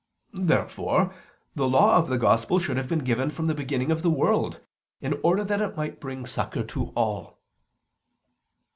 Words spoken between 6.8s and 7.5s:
all.